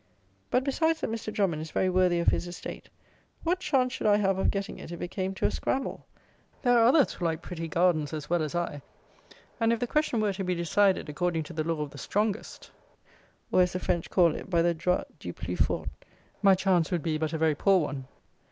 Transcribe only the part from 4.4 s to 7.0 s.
getting it if it came to a scramble? There are